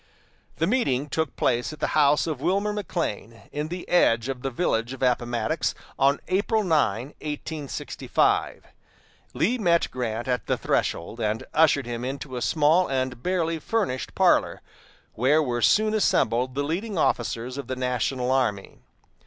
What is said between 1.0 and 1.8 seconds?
took place at